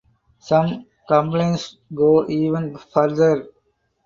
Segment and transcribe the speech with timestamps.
[0.39, 3.47] Some complaints go even further.